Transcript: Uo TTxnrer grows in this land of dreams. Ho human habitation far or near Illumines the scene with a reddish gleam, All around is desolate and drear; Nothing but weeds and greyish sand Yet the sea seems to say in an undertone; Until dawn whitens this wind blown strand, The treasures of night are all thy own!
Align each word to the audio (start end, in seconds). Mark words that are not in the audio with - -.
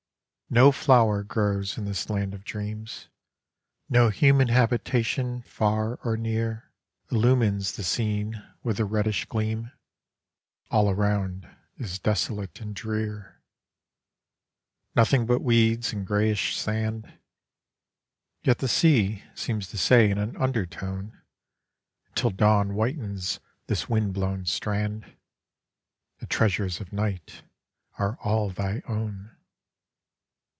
Uo 0.53 0.69
TTxnrer 0.73 1.25
grows 1.29 1.77
in 1.77 1.85
this 1.85 2.09
land 2.09 2.33
of 2.33 2.43
dreams. 2.43 3.07
Ho 3.89 4.09
human 4.09 4.49
habitation 4.49 5.43
far 5.43 5.95
or 6.03 6.17
near 6.17 6.73
Illumines 7.09 7.77
the 7.77 7.83
scene 7.83 8.43
with 8.61 8.77
a 8.77 8.83
reddish 8.83 9.23
gleam, 9.27 9.71
All 10.69 10.89
around 10.89 11.47
is 11.77 11.99
desolate 11.99 12.59
and 12.59 12.75
drear; 12.75 13.41
Nothing 14.93 15.25
but 15.25 15.39
weeds 15.41 15.93
and 15.93 16.05
greyish 16.05 16.57
sand 16.57 17.17
Yet 18.43 18.57
the 18.57 18.67
sea 18.67 19.23
seems 19.33 19.69
to 19.69 19.77
say 19.77 20.09
in 20.11 20.17
an 20.17 20.35
undertone; 20.35 21.21
Until 22.09 22.29
dawn 22.29 22.71
whitens 22.71 23.39
this 23.67 23.87
wind 23.87 24.13
blown 24.13 24.45
strand, 24.45 25.15
The 26.19 26.25
treasures 26.27 26.81
of 26.81 26.91
night 26.91 27.43
are 27.97 28.17
all 28.21 28.49
thy 28.49 28.81
own! 28.85 29.37